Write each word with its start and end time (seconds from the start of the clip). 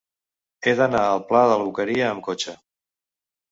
He 0.69 0.73
d'anar 0.79 1.01
al 1.09 1.21
pla 1.27 1.43
de 1.53 1.59
la 1.63 1.69
Boqueria 1.69 2.09
amb 2.09 2.25
cotxe. 2.31 2.57